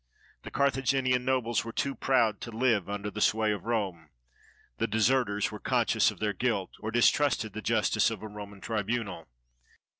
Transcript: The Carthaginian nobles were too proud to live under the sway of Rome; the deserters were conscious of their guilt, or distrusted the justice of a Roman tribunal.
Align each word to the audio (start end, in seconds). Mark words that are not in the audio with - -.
The 0.41 0.49
Carthaginian 0.49 1.23
nobles 1.25 1.63
were 1.63 1.71
too 1.71 1.93
proud 1.93 2.41
to 2.41 2.49
live 2.49 2.89
under 2.89 3.11
the 3.11 3.21
sway 3.21 3.51
of 3.51 3.65
Rome; 3.65 4.09
the 4.79 4.87
deserters 4.87 5.51
were 5.51 5.59
conscious 5.59 6.09
of 6.09 6.17
their 6.17 6.33
guilt, 6.33 6.71
or 6.79 6.89
distrusted 6.89 7.53
the 7.53 7.61
justice 7.61 8.09
of 8.09 8.23
a 8.23 8.27
Roman 8.27 8.61
tribunal. 8.61 9.27